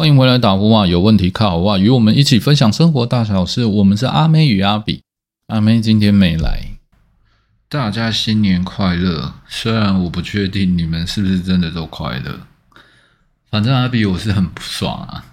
[0.00, 0.86] 欢迎回来打呼啊！
[0.86, 1.76] 有问题靠我啊！
[1.76, 3.64] 与我们一起分享生活大小事。
[3.64, 5.02] 我们是阿妹与阿比，
[5.48, 6.68] 阿妹今天没来。
[7.68, 9.34] 大家新年快乐！
[9.48, 12.38] 虽然我不确定你们是不是真的都快乐，
[13.50, 15.24] 反正阿比我是很不爽啊。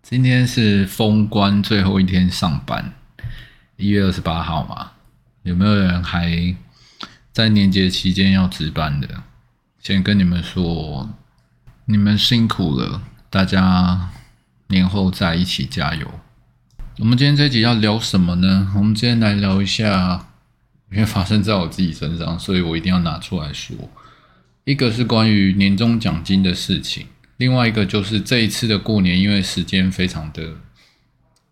[0.00, 2.92] 今天是封关最后一天上班，
[3.76, 4.92] 一月二十八号嘛。
[5.42, 6.54] 有没有人还
[7.32, 9.08] 在年节期间要值班的？
[9.82, 11.10] 先跟你们说，
[11.86, 13.02] 你们辛苦了。
[13.30, 14.08] 大家
[14.68, 16.10] 年后再一起加油。
[16.98, 18.72] 我们今天这集要聊什么呢？
[18.74, 20.28] 我们今天来聊一下，
[20.90, 23.76] 因为发生在我自己身上，所以我一定要拿出来说。
[24.64, 27.06] 一个是关于年终奖金的事情，
[27.36, 30.54] 另外一个就是这一次的过年，因为时间非常的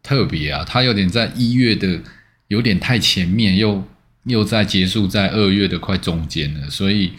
[0.02, 2.01] 特别啊，它有点在一月的
[2.48, 3.87] 有点太前面，又
[4.24, 7.12] 又在结束在二月的快中间了，所以。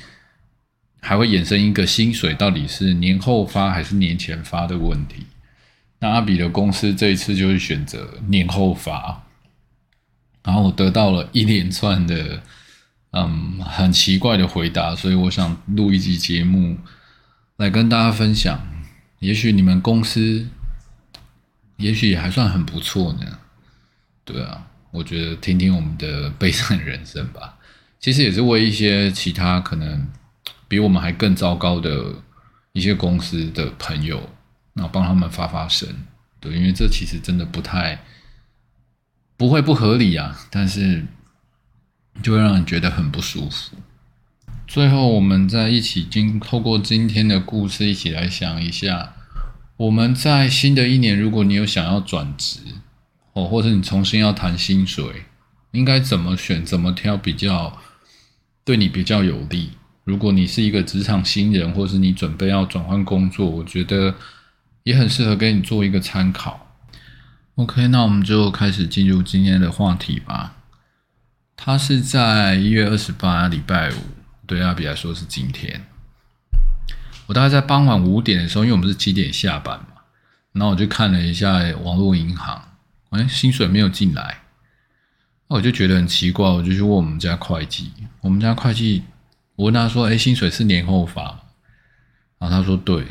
[1.00, 5.26] 还会衍生一个薪水到底是年后发还是年前发的问题。
[6.00, 9.24] 那阿比的公司这一次就是选择年后发，
[10.44, 12.42] 然后我得到了一连串的
[13.12, 16.78] 嗯很奇怪的回答，所以我想录一集节目
[17.56, 18.68] 来跟大家分享。
[19.20, 20.48] 也许你们公司
[21.78, 23.40] 也许还算很不错呢。
[24.26, 27.58] 对啊，我觉得听听我们的悲惨人生吧，
[28.00, 30.08] 其实也是为一些其他可能。
[30.68, 32.16] 比我们还更糟糕的
[32.74, 34.30] 一些公司的朋友，
[34.74, 35.88] 那帮他们发发声，
[36.40, 38.04] 对，因为这其实真的不太
[39.36, 41.06] 不会不合理啊，但是
[42.22, 43.78] 就会让人觉得很不舒服。
[44.68, 49.14] 最后，我们再一起经透过今天的故事，一起来想一下，
[49.78, 52.60] 我们在新的一年，如果你有想要转职
[53.32, 55.24] 哦，或者你重新要谈薪水，
[55.72, 57.78] 应该怎么选、怎么挑比较
[58.66, 59.77] 对你比较有利？
[60.08, 64.16] 如果你是一个职场新人，或是你准备要转换工作，我觉得
[64.84, 66.66] 也很适合给你做一个参考。
[67.56, 70.56] OK，那我们就开始进入今天的话题吧。
[71.58, 73.96] 他是在一月二十八礼拜五，
[74.46, 75.86] 对阿比来说是今天。
[77.26, 80.04] 我大概在傍晚五点的时候，因为我们是七点下班嘛，
[80.54, 82.70] 然后我就看了一下网络银行，
[83.10, 84.38] 哎，薪水没有进来，
[85.50, 89.04] 那我就觉得很奇怪，我就去问我们家会计，我们家会计。
[89.58, 91.24] 我问他说：“哎，薪水是年后发？”
[92.40, 93.06] 然后他说：“对。”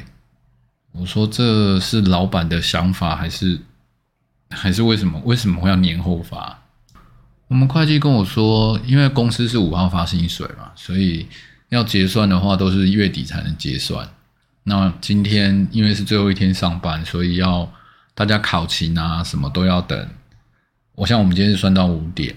[0.99, 3.61] 我说：“这是老板的想法，还是
[4.49, 5.21] 还是为什么？
[5.25, 6.63] 为什么会要年后发？”
[7.49, 11.27] 我们会计跟我说：“因为公司是五号发薪水嘛，所以
[11.69, 14.09] 要结算的话都是月底才能结算。
[14.63, 17.71] 那今天因为是最后一天上班，所以要
[18.15, 20.09] 大家考勤啊，什么都要等。
[20.95, 22.37] 我像我们今天是算到五点。”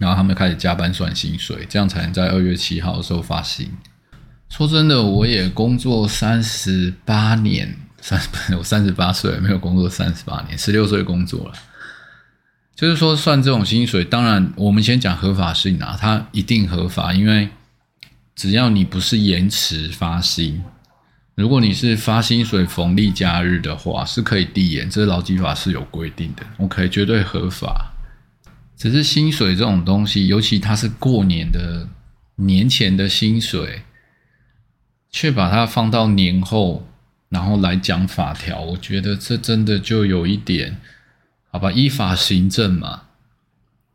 [0.00, 3.70] 然后他们开始加班算薪水，这样才能在二月七号的时候发薪。
[4.48, 8.18] 说真的，我也工作三十八年，三
[8.58, 11.52] 我三十八岁没有工作三十八年，十六岁工作了。
[12.74, 17.50] 就是说算这种薪水，当然我们先讲合法性啊，它一定合法，因为
[18.34, 20.64] 只要你不是延迟发薪，
[21.34, 27.89] 如果你是发薪水逢例假日的话，是可以递延，这是劳基法是有规定的，OK，绝对合法。
[28.80, 31.86] 只是薪水这种东西，尤其它是过年的
[32.36, 33.82] 年前的薪水，
[35.10, 36.88] 却把它放到年后，
[37.28, 40.78] 然后来讲法条，我觉得这真的就有一点，
[41.50, 43.02] 好吧，依法行政嘛，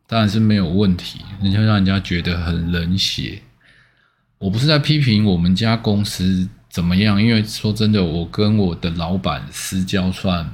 [0.06, 3.42] 当然是没有问题，人家让人家觉得很冷血。
[4.38, 10.48] 我不是在批评我们家公司怎么样，因为说真的，我跟我的老板私交算，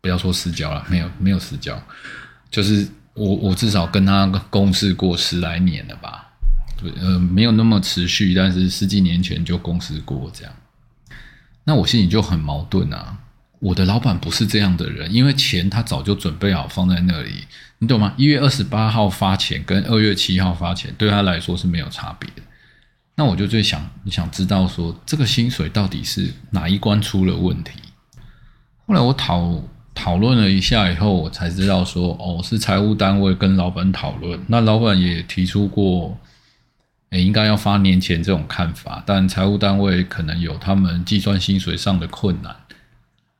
[0.00, 1.82] 不要说私交了，没有没有私交，
[2.48, 2.86] 就是。
[3.14, 6.32] 我我至少跟他共事过十来年了吧，
[6.76, 10.52] 对，呃，没有那么持续，但是十几年前就共事过这样。
[11.62, 13.16] 那我心里就很矛盾啊，
[13.60, 17.44] 我的老板不是这样的人，因为钱他早就准备好放在那里，
[17.78, 18.12] 你懂吗？
[18.16, 22.42] 一月二十八号发钱跟二月七号发钱对他来说是没有差别的。
[23.14, 27.78] 那我就最想你想知道说，这个薪水到底是哪一关出了问题？
[28.88, 29.62] 后来我讨。
[29.94, 34.38] 讨论了一下以后，我才知道说，哦，是财务单位跟老板讨论。
[34.48, 36.18] 那老板也提出过，
[37.10, 42.56] 诶，应该要发年前这种看法，但财务单位可能有他们计算薪水上的困难，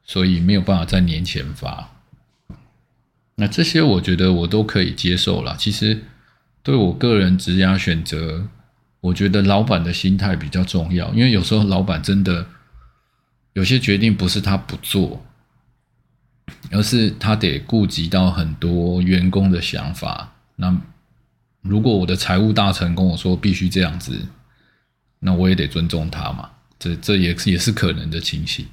[0.05, 1.91] 所以没有办法在年前发。
[3.35, 5.57] 那这些我觉得我都可以接受了。
[5.59, 6.05] 其实
[6.63, 8.47] 对我个人职业选择，
[9.01, 12.47] 我觉得老板的心态比较重要，因为有时候老板真的
[13.55, 15.21] 有些决定不是他不做。
[16.71, 20.33] 而是他得顾及到很多员工的想法。
[20.57, 20.77] 那
[21.63, 24.27] 如果我的财务大臣跟我说必须这样子，
[25.21, 26.51] 那我也得尊重他嘛。
[26.79, 28.67] 这这也也是可能的情形。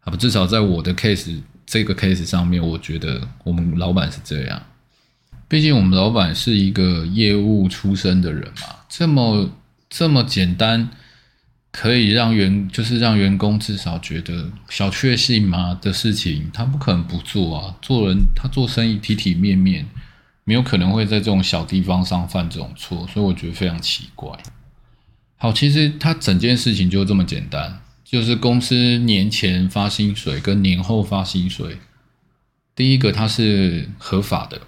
[0.00, 4.62] 啊，至少在我的 case 这个 case 上面，我觉得我们老板是这样。
[5.48, 9.48] 毕竟我们老板是一个业务出身的人嘛，这么
[9.88, 10.90] 这么简单，
[11.76, 17.74] 可以让员就是让员工至少觉得小确幸嘛的事情，他不可能不做啊。
[17.82, 19.84] 做人他做生意体体面面，
[20.44, 24.30] 没有可能会在这种小地方上犯这种错，所以我觉得非常奇怪。
[25.36, 31.78] 好，其实他整件事情就这么简单，就是公司年前发薪水跟年后发薪水，
[32.76, 34.60] 第一个它是合法的。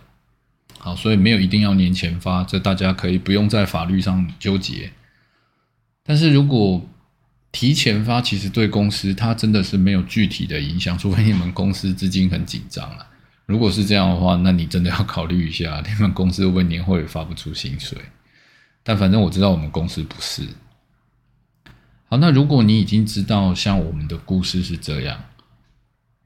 [0.79, 4.91] 好，所以没有一定要年前发，这大家可以不用在法律上纠结。
[6.03, 6.85] 但是如果
[7.57, 13.07] 提前发，其实对公司它真的是没有具体的影响，除非你们公司资金很紧张啊。
[13.47, 17.97] 如果是这样的话，那你真的要考虑一下， 你们公司会不会年后发不出薪水？
[18.83, 20.47] 但反正我知道我们公司不是。
[22.11, 25.19] 好，那如果你已经知道像我们的故事是这样，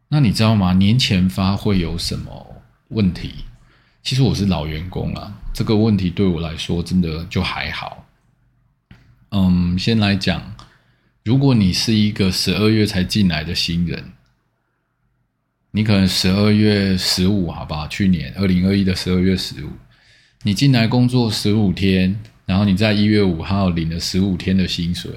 [0.09, 0.73] 那你知道吗？
[0.73, 3.45] 年前发会有什么问题？
[4.03, 8.05] 其实我是老员工啊，这个问题对我来说真的就还好。
[9.31, 10.43] 嗯，先来讲，
[11.23, 14.13] 如果你是一个十二月才进来的新人，
[15.71, 19.71] 你可能十二月十五，好吧，去年二零二一的十二月十五，
[20.43, 25.11] 你进来工作十五天，然后你在一月五号领了十五天的薪水，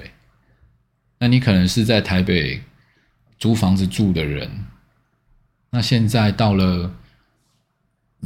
[1.18, 2.62] 那你可能是在台北
[3.38, 4.66] 租房子住的人，
[5.70, 6.94] 那现在到了。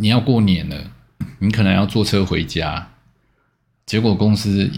[0.00, 0.92] 你要过年了，
[1.40, 2.92] 你可能要坐车回家，
[3.84, 4.70] 结果公司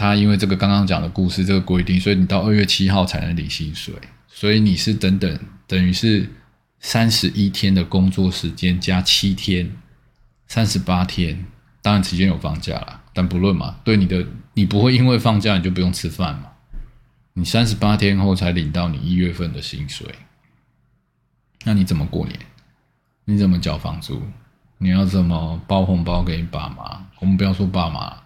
[0.00, 3.92] 他因为这个刚刚讲的故事这个规定，所以你到二月七号才能领薪水，
[4.26, 6.26] 所以你是等等等于是
[6.78, 9.70] 三十一天的工作时间加七天，
[10.46, 11.44] 三十八天，
[11.82, 16.46] 当然期间有放假了，但不论嘛，对你的你不会因为放假你就不用吃饭嘛，
[17.34, 20.06] 你三十八天后才领到你一月份的薪水，
[21.66, 22.38] 那你怎么过年？
[23.26, 24.22] 你怎么缴房租？
[24.78, 27.06] 你要怎么包红包给你爸妈？
[27.18, 28.16] 我们不要说爸妈，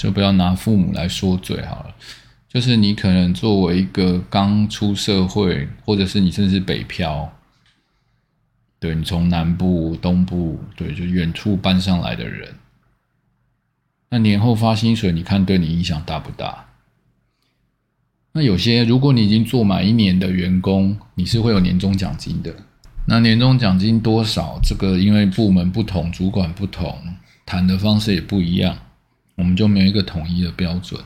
[0.00, 1.94] 就不要拿父母来说嘴好了。
[2.48, 7.30] 就是你可能作为一个刚出社会，或者是你甚至北漂，
[8.78, 12.54] 对你从南部、东部，对，就远处搬上来的人，
[14.08, 16.66] 那年后发薪水，你看对你影响大不大？
[18.32, 22.54] 那有些如果你已经做满一年的员工，你是会有年终奖金的。
[23.06, 24.58] 那年终奖金多少？
[24.62, 26.98] 这个因为部门不同，主管不同，
[27.44, 28.76] 谈的方式也不一样，
[29.40, 31.02] 我们就没有一个统一的标准。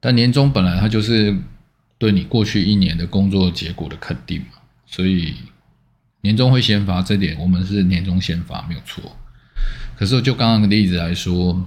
[0.00, 1.34] 但年终本来它就是
[1.96, 5.34] 对你过去一年的工作结果的肯定嘛，所以
[6.22, 9.16] 年终会先发，这点我们是年终先发没有错。
[9.96, 11.66] 可是就刚刚的例子来说，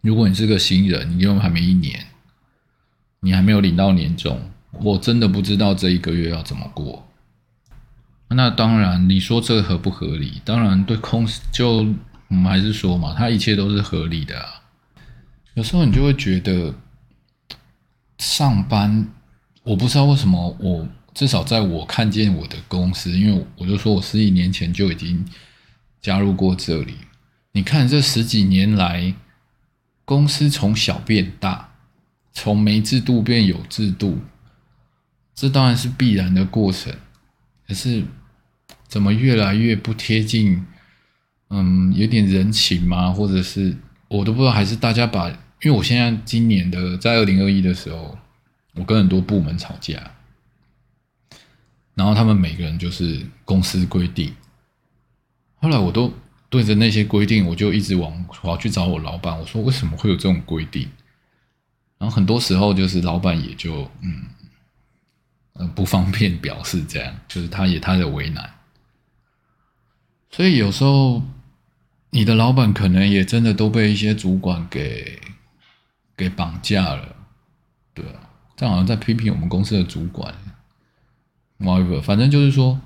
[0.00, 2.06] 如果你是个新人，你又还没一年，
[3.20, 7.06] 你还没有领到年终，我真的不知道这一个月要怎么过。
[8.30, 10.42] 那当然，你说这合不合理？
[10.44, 11.94] 当然，对公司就
[12.28, 14.46] 我们还是说嘛，它一切都是合理的。
[15.54, 16.74] 有时候你就会觉得
[18.18, 19.08] 上班，
[19.62, 25.24] 我不知道为什么，我至少在我看见我的公司，因为我就说我十几年前就已经
[26.00, 26.94] 加入过这里。
[27.52, 29.14] 你看这十几年来，
[30.04, 31.72] 公司从小变大，
[32.32, 34.18] 从没制度变有制度，
[35.34, 36.94] 这当然是必然的过程。
[37.66, 38.04] 可是。
[38.86, 40.64] 怎么越来越不贴近？
[41.50, 43.10] 嗯，有点人情吗？
[43.10, 43.76] 或者是
[44.08, 45.28] 我都不知道，还是大家把？
[45.62, 48.16] 因为我现在今年的在二零二一的时候，
[48.74, 49.98] 我跟很多部门吵架，
[51.94, 54.32] 然后他们每个人就是公司规定。
[55.56, 56.12] 后来我都
[56.48, 60.88] 对着那些规定，我就一直往我要去找我老板，我说为什么会有这种规定？
[61.98, 64.22] 然后很多时候就是老板也就嗯
[65.54, 68.48] 嗯不方便表示这样，就是他也他的为难。
[70.30, 71.20] 所以有时候，
[72.10, 75.20] 你的老板可能也真的都被一些主管给
[76.16, 77.16] 给绑架了，
[77.92, 78.20] 对啊，
[78.56, 80.34] 这好像在批评我们公司的主管。
[81.60, 82.80] whatever，反正就是说，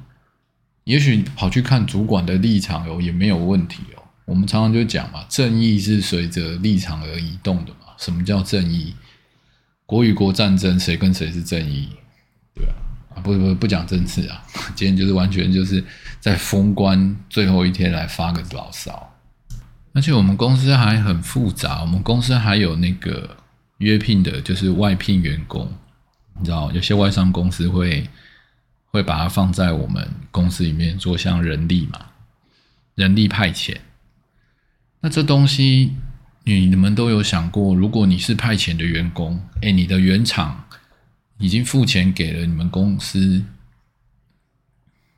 [0.84, 4.02] 也许跑去看主管的立场哦，也没有问题哦。
[4.24, 7.94] 我们常常就讲嘛，正义是随着立场而移动的嘛。
[7.98, 8.94] 什么叫正义？
[9.84, 11.90] 国与国战争，谁跟谁是正义？
[12.54, 12.74] 对啊。
[13.14, 14.42] 啊，不不不讲政治啊，
[14.74, 15.84] 今天就是完全就是
[16.18, 19.11] 在封关最后一天来发个牢骚，
[19.92, 23.36] 而且我们公司还很复杂，我们公司还有那个
[23.78, 25.70] 约聘的，就是外聘员工，
[26.38, 28.08] 你知道，有些外商公司会
[28.86, 32.06] 会把它放在我们公司里面做像人力嘛，
[32.94, 33.76] 人力派遣，
[35.00, 35.92] 那这东西
[36.44, 40.64] 你你们都有想过，如果你是派遣的员工，哎，你的原厂。
[41.38, 43.44] 已经付钱给了你们公司，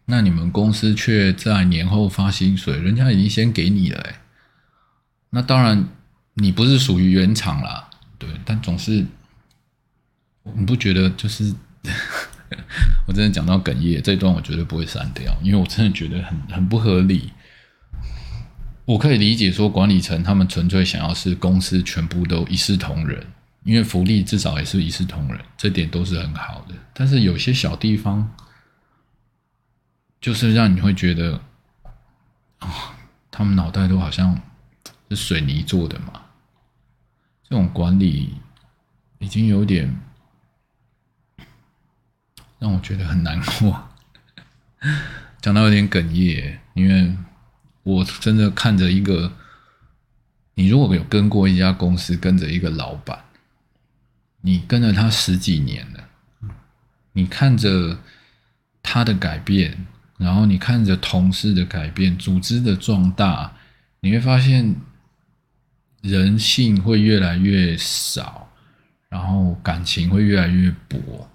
[0.07, 4.21] 那你们公司却在年后发薪水，人家已经先给你了，哎，
[5.35, 5.89] 那当然
[6.35, 9.05] 你不是属于原厂啦，对，但总是
[10.55, 11.53] 你不觉得就是？
[13.07, 17.33] 我真的讲到哽咽，这段我绝对不会删掉，因为我真的觉得很很不合理。
[18.85, 23.27] 我可以理解说管理层他们纯粹想要是公司全部都一视同仁，
[23.65, 26.75] 因为福利至少也是一视同仁，这点都是很好的。
[26.93, 28.31] 但是有些小地方，
[30.21, 31.41] 就是让你会觉得，
[32.61, 32.95] 啊，
[33.33, 34.41] 他们脑袋都好像
[35.15, 36.21] 水泥做的嘛，
[37.43, 38.35] 这种管理
[39.19, 39.95] 已经有点。
[42.61, 43.91] 让我觉得很难过，
[45.43, 47.15] 讲到有点哽咽，因为
[47.83, 49.31] 我真的看着一个，
[50.55, 53.23] 你如果有跟过一家公司，跟着一个老板，
[54.41, 56.09] 你跟了他十几年了，
[57.13, 57.99] 你看着
[58.83, 63.53] 他的改变，然后你看着同事的改变，组织的壮大，
[64.01, 64.75] 你会发现
[66.05, 68.47] 人性会越来越少，
[69.09, 71.27] 然后感情会越来越薄。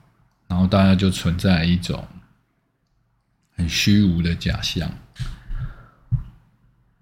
[0.47, 2.07] 然后大家就存在一种
[3.55, 4.87] 很虚无的假象。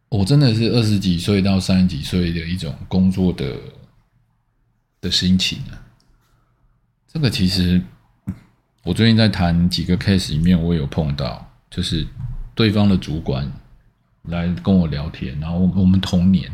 [0.08, 3.54] 我真的是二十几岁到三十几岁的一种工作的
[5.02, 5.76] 的心情啊。
[7.06, 7.82] 这个其实
[8.84, 12.08] 我最近在谈几个 case 里面，我有碰到，就是
[12.56, 13.52] 对方的主管
[14.24, 16.50] 来跟我聊天，然后我们同年，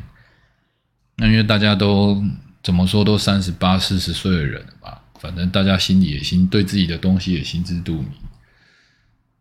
[1.15, 2.23] 那因为大家都
[2.63, 5.01] 怎么说都三十八、四十岁的人了吧。
[5.19, 8.09] 反正大家心里也心对自己的东西也心知肚明，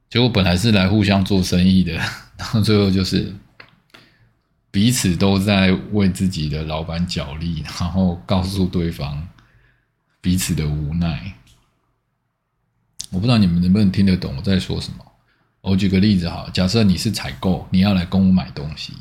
[0.08, 1.94] 结果本来是来互相做生意的，
[2.38, 3.34] 然后最后就是
[4.70, 9.26] 彼此都在为自己的老板角力，然后告诉对方
[10.20, 11.34] 彼此的无奈。
[13.10, 15.04] 我不知道你们能不能听得懂我在说什么。
[15.62, 18.92] 我举个例子哈，假设你是采购，你要来跟我买东西，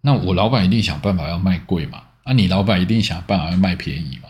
[0.00, 4.28] 那我老板一定想办法要卖贵嘛，啊，你老板一定想办法要卖便宜嘛。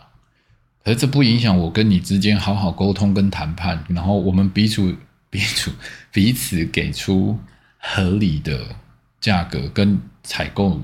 [0.84, 4.96] 可是这不影响我跟你之间好好沟通跟谈判，然后我们彼此
[5.28, 5.70] 彼此
[6.10, 7.38] 彼此给出
[7.76, 8.74] 合理的
[9.20, 10.80] 价格跟采购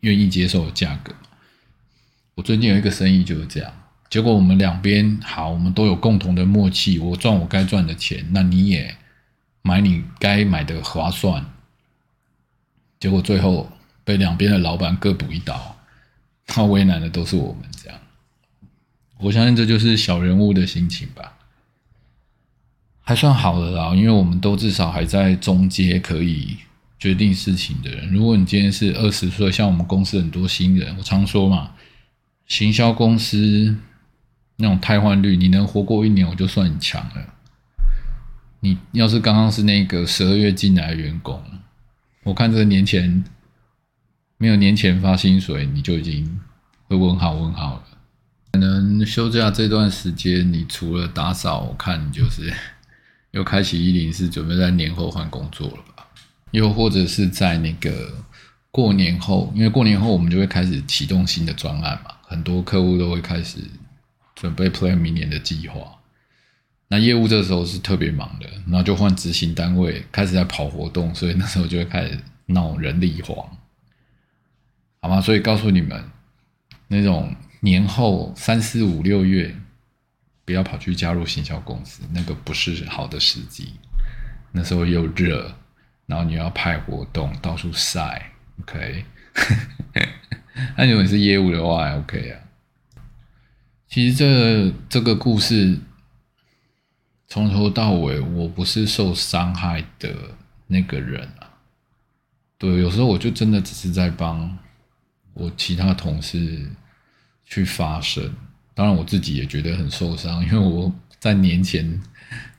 [0.00, 1.12] 愿意接受的价格。
[2.34, 3.70] 我最近有一个生意就是这样，
[4.08, 8.96] 结果我们两边好，我们都有共同的默契，我赚我该赚的钱，那你也
[9.60, 11.44] 买你该买的划算。
[13.02, 13.68] 结果最后
[14.04, 15.74] 被两边的老板各补一刀，
[16.46, 17.98] 他为难的都是我们这样。
[19.18, 21.32] 我相信这就是小人物的心情吧，
[23.00, 26.58] 还算好的啦，因为我们都至少还在中阶可以
[26.96, 28.08] 决定事情的人。
[28.12, 31.72] 如果你今天是二十岁，像我们公司很多新人，我常说嘛，
[32.46, 33.76] 行销公司
[34.54, 37.34] 那种汰换率，你能活过一年，我就算你强了。
[38.60, 41.42] 你要是刚刚是那个十二月进来的员工，
[42.24, 43.24] 我看这个年前
[44.38, 46.40] 没有年前发薪水，你就已经
[46.86, 47.84] 会问好问好了。
[48.52, 52.52] 可能休假这段时间，你除了打扫，我看你就是
[53.32, 56.06] 又开启一零四，准备在年后换工作了吧？
[56.50, 58.12] 又或者是在那个
[58.70, 63.58] 过年后，因为过年后我们就会开始启动新的专案嘛，很多客户都会开始
[64.34, 65.98] 准备 plan 明年的计划。
[66.92, 73.36] 那业务这时候是特别忙的，然后就换执行单位开始在跑活动，所以那时候就会开始闹人力荒，
[75.00, 75.18] 好吗？
[75.18, 76.04] 所以告诉你们
[76.88, 77.34] 那种。
[77.64, 79.54] 年后三四五六月，
[80.44, 83.74] 不要跑去加入行销公司，那个不是好的时机。
[84.50, 85.54] 那时候又热，
[86.06, 89.04] 然后你要派活动，到处晒，OK。
[90.76, 92.40] 那如果你是业务的话，OK 啊。
[93.86, 95.78] 其实这这个故事
[97.32, 100.14] 从头到尾，我不是受伤害的
[100.66, 101.48] 那个人啊。
[102.58, 104.58] 对，有时候我就真的只是在帮
[105.32, 106.70] 我其他同事。
[107.44, 108.34] 去发声，
[108.74, 112.00] 当然我自己也觉得很受伤，因为我在年前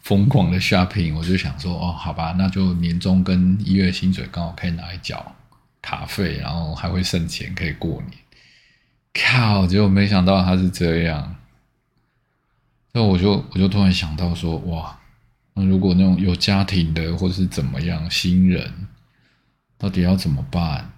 [0.03, 5.35] 疯狂的 shopping，我就想说，哦，好吧，那就年终跟一月薪水刚好可以拿来缴
[5.81, 8.11] 卡费，然后还会剩钱可以过年。
[9.13, 9.65] 靠！
[9.65, 11.35] 结果没想到他是这样，
[12.93, 14.99] 那我就我就突然想到说，哇，
[15.55, 18.87] 那如果那种有家庭的或者是怎么样新人，
[19.77, 20.91] 到底要怎么办？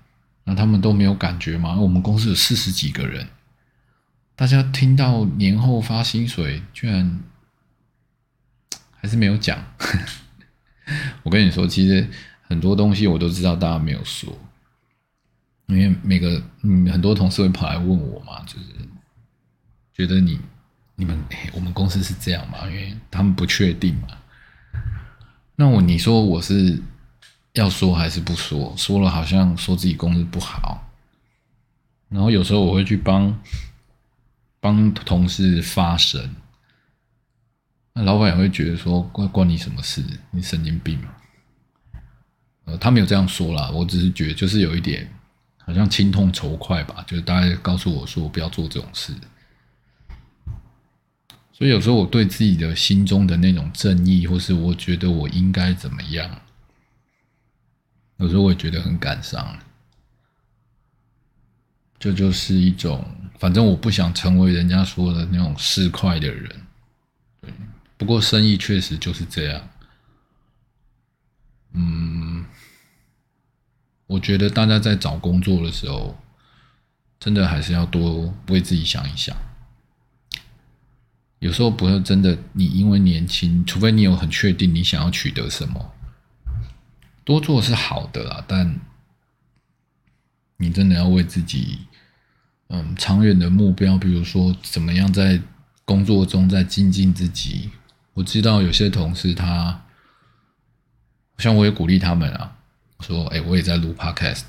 [0.43, 1.75] 那他们都没有感觉吗？
[1.75, 3.27] 我们公司有四十几个人。
[4.35, 7.21] 大家听到年后发薪水，居然
[8.91, 9.57] 还是没有讲。
[11.23, 12.07] 我跟你说，其实
[12.43, 14.37] 很多东西我都知道，大家没有说。
[15.67, 18.65] 因为每个嗯，很多同事会跑来问我嘛，就是
[19.93, 20.39] 觉得你
[20.95, 21.17] 你们
[21.53, 22.67] 我们公司是这样嘛？
[22.67, 24.07] 因为他们不确定嘛。
[25.55, 26.81] 那我你说我是
[27.53, 28.73] 要说还是不说？
[28.77, 30.91] 说了好像说自己公司不好，
[32.09, 33.37] 然后有时候我会去帮
[34.59, 36.35] 帮同事发声，
[37.93, 40.03] 那老板也会觉得说关关你什么事？
[40.31, 41.09] 你神经病嘛？
[42.65, 45.09] 呃，他没有这样说啦，我只是觉得就是有一点
[45.57, 49.13] 好像心痛仇快吧，就是大家告诉我说不要做这种事。
[51.57, 56.41] 所以有时候我对自己的心中的那种正义，或是我觉得我应该怎么样，
[58.17, 59.57] 有时候我也觉得很感伤。
[61.97, 63.05] 这就是一种，
[63.39, 66.61] 反正我不想成为人家说的那种市侩的人。
[67.39, 67.49] 对，
[67.95, 69.69] 不过生意确实就是这样。
[71.71, 72.45] 嗯，
[74.07, 76.21] 我觉得大家在找工作的时候，
[77.17, 79.33] 真的还是要多为自己想一想。
[81.45, 85.93] 有时候不是真的，你因为年轻，除非你有很确定你想要取得什么，
[87.23, 88.43] 多做是好的啦。
[88.47, 88.79] 但
[90.57, 91.81] 你真的要为自己，
[92.69, 95.39] 嗯，长远的目标，比如说怎么样在
[95.85, 97.69] 工作中在精进自己。
[98.15, 99.83] 我知道有些同事他，
[101.37, 102.55] 像我也鼓励他们啊，
[103.01, 104.45] 说，哎，我也在录 podcast，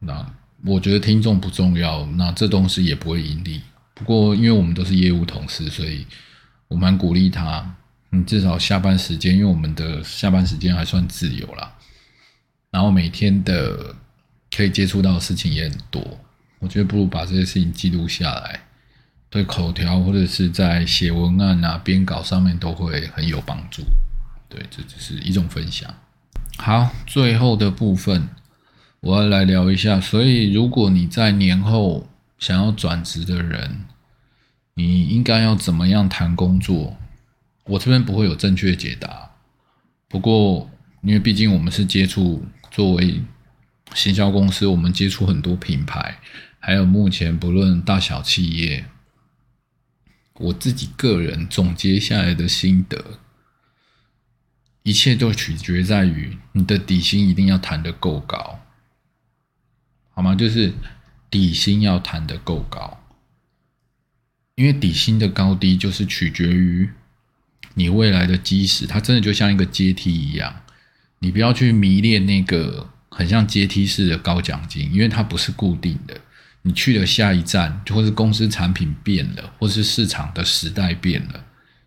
[0.00, 3.62] 那我觉得听众不重要，那这东西也不会盈利。
[3.98, 6.06] 不过，因为我们都是业务同事，所以
[6.68, 7.74] 我蛮鼓励他。
[8.10, 11.72] 你至少下班时间，因为我们的下班时间还算自由啦。
[12.70, 13.94] 然后每天的
[14.54, 16.20] 可以接触到的事情也很多。
[16.58, 18.60] 我觉得不如把这些事情记录下来，
[19.30, 23.82] 对口条或者是在写文案啊、编稿上面都会很有帮助。
[24.50, 25.92] 对，这只是一种分享。
[26.58, 28.28] 好，最后的部分
[29.00, 29.98] 我要来聊一下。
[29.98, 32.06] 所以，如果你在年后，
[32.38, 33.86] 想要转职的人，
[34.74, 36.96] 你应该要怎么样谈工作？
[37.64, 39.30] 我这边不会有正确解答。
[40.06, 40.70] 不过，
[41.02, 43.22] 因为毕竟我们是接触作为
[43.94, 46.18] 行销公司，我们接触很多品牌，
[46.60, 48.84] 还有目前不论大小企业，
[50.34, 53.18] 我自己个人总结下来的心得，
[54.82, 58.60] 一切都取决在于你的底薪一定要谈得够高，
[60.10, 60.34] 好吗？
[60.34, 60.74] 就是。
[61.38, 62.98] 底薪要谈得够高，
[64.54, 66.88] 因为底薪的高低就是取决于
[67.74, 70.62] 你未来的基石，它真的就像一个阶梯一样，
[71.18, 76.18] 你不要去迷恋那个很像阶梯式的高奖金，因为它不是固定的。
[76.62, 81.44] 你去了下一站，就或是公司产品变了，或是市场的时代变了，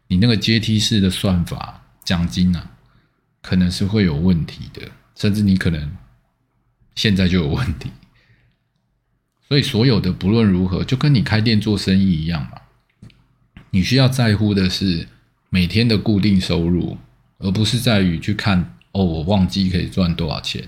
[0.10, 2.70] 你那个阶梯式的算法奖金啊，
[3.42, 5.98] 可能是会有问题的，甚至你可能
[6.94, 7.90] 现在就有问题。
[9.50, 12.52] 所以，所有的不论如何，就跟你开店做生意一样嘛。
[13.72, 15.08] 你需要在乎的是
[15.50, 16.96] 每天的固定收入，
[17.40, 20.68] 而不是在于去看哦，我旺季可以赚多少钱，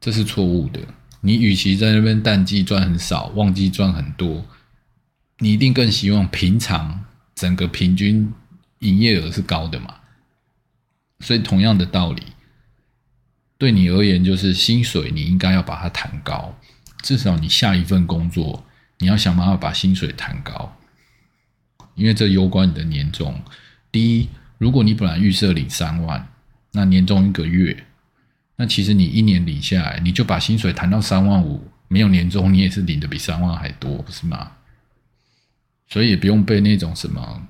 [0.00, 0.80] 这是错误的。
[1.20, 4.44] 你与其在那边淡季赚很少，旺季赚很多，
[5.38, 7.04] 你一定更希望平常
[7.36, 8.32] 整个平均
[8.80, 9.94] 营业额是高的嘛。
[11.20, 12.24] 所以，同样的道理，
[13.58, 16.52] 对你而言，就是薪水你应该要把它谈高。
[17.02, 18.64] 至少你下一份工作，
[18.98, 20.76] 你要想办法把薪水谈高，
[21.96, 23.42] 因为这攸关你的年终。
[23.90, 26.28] 第一，如果你本来预设领三万，
[26.70, 27.84] 那年终一个月，
[28.56, 34.52] 那其实你一年领下来，你就把薪水谈到三万五，没有年终，你也是领的比三万还多，不是吗？
[35.88, 37.48] 所以也不用被那种什么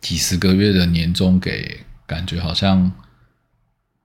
[0.00, 2.90] 几十个月的年终给感觉好像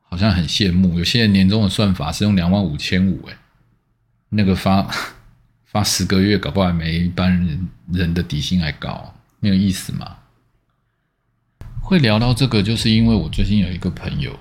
[0.01, 0.97] 好像很羡慕。
[0.97, 3.37] 有些人年终的算法是用两万五千五，哎。
[4.29, 4.89] 那个发
[5.65, 10.17] 发十个月，搞不好没一般人人的底薪还高，没有意思嘛。
[11.81, 14.37] 会聊到这个，就是因为我最近有一个朋友，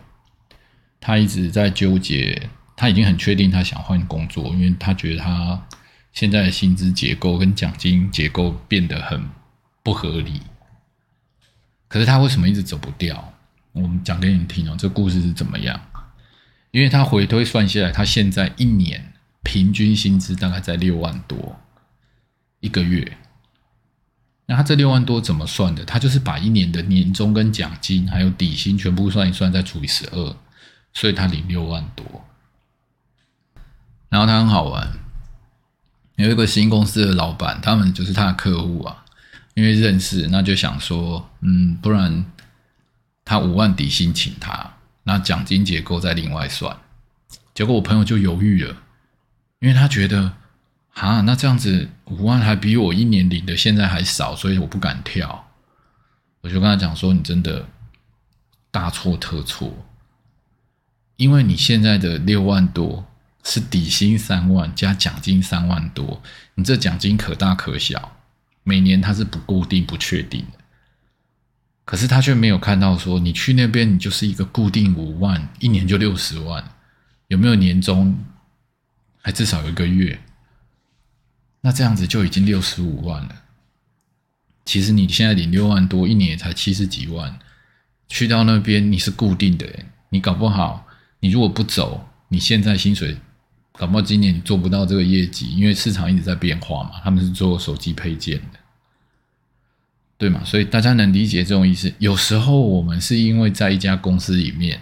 [1.00, 5.66] 他一直在纠结，他已经很确定他想换工作，因为他觉得他
[6.12, 9.28] 现在的薪资结构跟奖金结构变得很
[9.84, 10.42] 不合理。
[11.86, 13.32] 可是他为什么一直走不掉？
[13.72, 15.80] 我们讲给你听哦，这故事是怎么样？
[16.72, 19.12] 因为他回推算下来，他现在一年。
[19.46, 21.56] 平均薪资大概在六万多
[22.58, 23.16] 一个月，
[24.46, 25.84] 那他这六万多怎么算的？
[25.84, 30.36] 他就是把一年的年终跟奖金还有底薪全部算一算，再除以十二，
[30.92, 32.04] 所以他领六万多。
[34.08, 34.98] 然后他很好玩，
[36.16, 39.04] 有一个新公司的老板，他们就是他的客户啊，
[39.54, 42.24] 因为认识，那就想说，嗯，不然
[43.24, 46.76] 他五万底薪请他，那奖金结构再另外算。
[47.54, 48.76] 结果我朋友就犹豫了。
[49.66, 50.32] 因为他觉得
[50.94, 55.48] 啊，那这样子五万还比我一年领的现在还少，所以我不敢跳。
[56.40, 57.66] 我就跟他讲说，你真的
[58.70, 59.84] 大错特错，
[61.16, 63.04] 因为你现在的六万多
[63.42, 66.22] 是底薪三万加奖金三万多，
[66.54, 68.16] 你这奖金可大可小，
[68.62, 70.58] 每年它是不固定、不确定的。
[71.84, 76.62] 可是他却没有看到说，你去那边你就是一个固定五万，一年就六十万，
[77.26, 78.16] 有没有年终？
[79.26, 80.20] 还至少有一个月，
[81.60, 83.42] 那这样子就已经六十五万了。
[84.64, 87.36] 其实你现在领六万多，一年也才七十几万，
[88.06, 89.66] 去到那边你是固定的，
[90.10, 90.86] 你搞不好
[91.18, 93.16] 你如果不走，你现在薪水
[93.72, 97.00] 搞不好今年你做不到这个业绩，因为市场一直在变化嘛。
[97.02, 98.60] 他们是做手机配件的。
[100.16, 100.44] 对嘛？
[100.44, 101.92] 所以大家能理解这种意思。
[101.98, 104.80] 有时候我们是因为在一家公司里面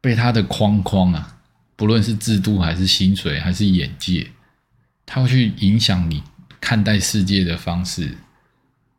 [0.00, 1.37] 被他的框框啊，
[1.78, 4.32] 不论是制度还是薪水还是眼界，
[5.06, 6.24] 他会去影响你
[6.60, 8.16] 看待世界的方式。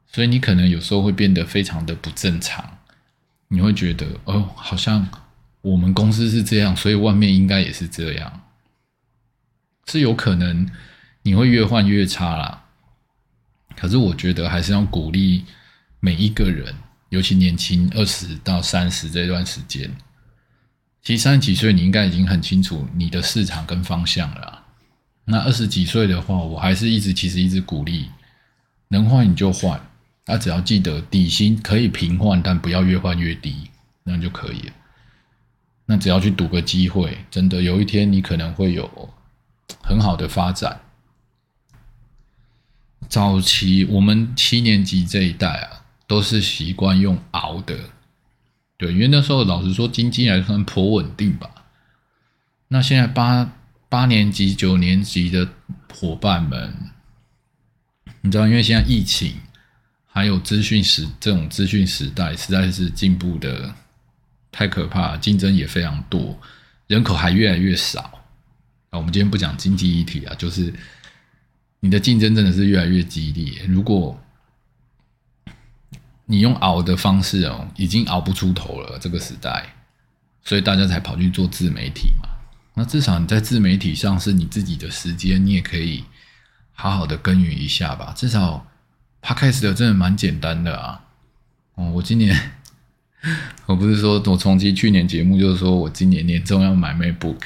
[0.07, 2.77] 所以你可能有时候会变得非常的不正常。
[3.49, 5.09] 你会觉得哦，好像
[5.59, 8.43] 我们公司是这样，所以外面应该也是这样，
[9.87, 10.65] 是有可能
[11.23, 12.63] 你会越换越差啦。
[13.75, 15.43] 可是我觉得还是要鼓励
[15.99, 16.73] 每一个人，
[17.09, 19.91] 尤其年轻二十到三十这段时间。
[21.01, 24.63] 其实三十几岁你应该已经很清楚你的市场跟方向了。
[25.25, 28.09] 那二十几岁的话，我还是一直其实一直鼓励，
[28.89, 29.79] 能换你就换，
[30.25, 33.69] 那只要记得底薪可以平换，但不要越换越低，
[34.03, 34.73] 那就可以了。
[35.85, 39.09] 那只要去赌个机会，真的有一天你可能会有
[39.81, 40.81] 很好的发展。
[43.07, 47.75] 早期我们七年级这一代啊，都是习惯用熬的，
[48.79, 51.47] 对，因为那时候老实说，经济还算颇稳定吧。
[52.69, 53.53] 那现在八
[53.89, 55.47] 八年级、九年级的
[55.93, 56.73] 伙伴们，
[58.21, 59.35] 你知道，因为现在疫情，
[60.07, 63.71] 还有资讯时这种资讯时代，实在是进步的
[64.51, 66.35] 太可怕，竞争也非常多，
[66.87, 68.01] 人口还越来越少。
[68.89, 70.73] 啊，我们今天不讲经济议题啊，就是。
[71.81, 73.65] 你的竞争真的是越来越激烈。
[73.65, 74.21] 如果
[76.31, 78.99] 你用熬的方式哦，已经熬不出头了。
[78.99, 79.73] 这个时代，
[80.43, 82.29] 所以大家才跑去做自媒体嘛。
[82.75, 86.03] 那至少你在自媒体上是你自己的时间，你也可以
[86.73, 88.13] 好好的耕耘一下吧。
[88.15, 88.67] 至少
[89.23, 91.01] Podcast 的真的蛮简单的啊。
[91.73, 92.39] 哦，我今年
[93.65, 97.39] 我不是说我重启去年节目，就是说我今年年终要买 MacBook，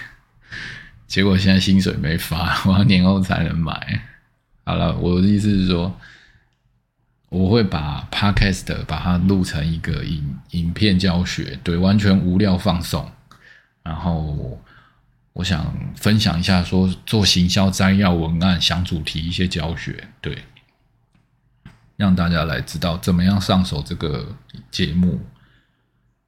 [1.08, 4.02] 结果现在薪水没发，我要年后才能买。
[4.66, 5.98] 好了，我的意思是说，
[7.34, 13.10] 我会把 podcast 把它录成一个影影片教学，对，完全无料放送。
[13.82, 14.62] 然后
[15.34, 20.44] 我想分享一下，说做行销摘要文案、想主题一些教学，对，
[21.98, 24.36] 让大家来知道怎么样上手这个
[24.70, 25.20] 节目。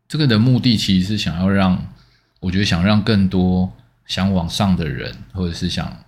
[0.08, 1.94] 这个的目的其实是想要让，
[2.40, 3.72] 我觉得想让更多
[4.08, 6.05] 想往上的人，或者是想。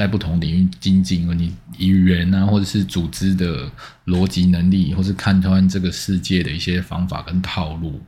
[0.00, 3.70] 在不同领域精进，你语言啊，或者是组织的
[4.06, 8.00] 逻辑能力，或是看穿这个世界的一些方法跟套路，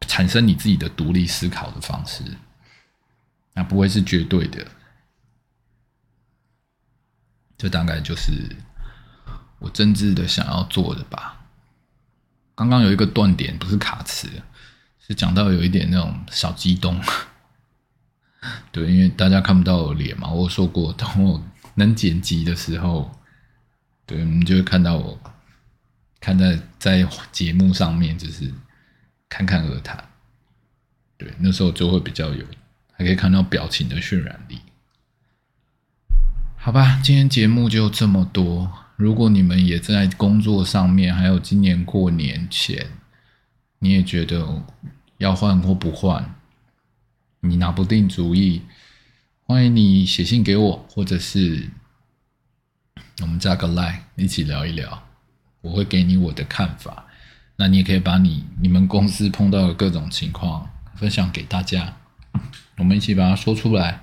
[0.00, 2.24] 产生你自己的独立思考的方式，
[3.52, 4.66] 那不会是绝对的。
[7.56, 8.32] 这大概就是
[9.60, 11.40] 我真挚的想要做的吧。
[12.56, 14.28] 刚刚有一个断点，不是卡词，
[14.98, 17.00] 是讲到有一点那种小激动。
[18.72, 21.42] 对，因为大家看不到我脸嘛，我说过，等我
[21.74, 23.10] 能剪辑的时候，
[24.06, 25.18] 对，你就会看到我，
[26.20, 28.52] 看在在节目上面，就是
[29.28, 30.02] 侃侃而谈。
[31.16, 32.44] 对，那时候就会比较有，
[32.92, 34.58] 还可以看到表情的渲染力。
[36.56, 38.70] 好吧，今天节目就这么多。
[38.96, 42.86] 如果你们也在工作上面，还有今年过年前，
[43.80, 44.62] 你也觉得
[45.18, 46.34] 要换或不换？
[47.46, 48.62] 你拿不定主意，
[49.42, 51.68] 欢迎你写信给我，或者是
[53.20, 55.02] 我们加个 line 一起聊一聊，
[55.60, 57.04] 我会给你我的看法。
[57.56, 61.94] 那你也可以把你你们公司碰到的各种情况分享给大家，
[62.78, 64.00] 我们一起把它说出来，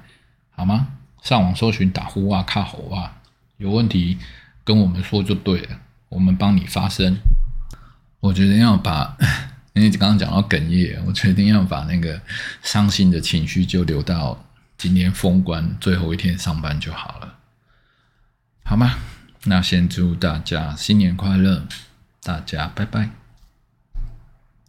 [0.51, 0.89] 好吗？
[1.23, 3.21] 上网搜寻打呼啊、卡喉啊，
[3.57, 4.19] 有问题
[4.63, 7.17] 跟我们说就对了，我们帮你发声。
[8.19, 9.17] 我决定要把。
[9.73, 12.21] 因为刚刚讲到哽咽，我决定要把那个
[12.61, 14.45] 伤心的情绪就留到
[14.77, 17.35] 今天封关最后一天上班就好了，
[18.63, 18.95] 好吗？
[19.45, 21.65] 那先祝大家新年快乐，
[22.21, 23.20] 大家拜拜。